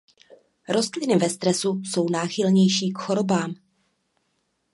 [0.69, 3.53] Rostliny ve stresu jsou náchylnější k chorobám.